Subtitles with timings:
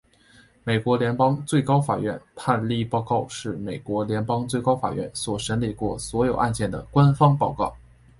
[0.63, 7.71] 美国联邦最高法院判例报告是美国联邦最高法院所审理过所有案件的官方报告。